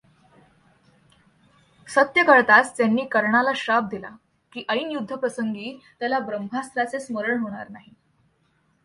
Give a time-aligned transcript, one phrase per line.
[1.87, 4.09] सत्य कळताच त्यांनी कर्णाला शाप दिला,
[4.53, 7.93] की ऐन युद्धप्रसंगी त्याला ब्रह्मास्त्राचे स्मरण होणार नाही.